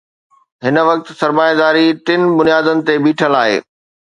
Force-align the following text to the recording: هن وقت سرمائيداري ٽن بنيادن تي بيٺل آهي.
هن 0.67 0.77
وقت 0.87 1.11
سرمائيداري 1.19 1.85
ٽن 2.09 2.25
بنيادن 2.41 2.83
تي 2.89 2.97
بيٺل 3.07 3.41
آهي. 3.45 3.63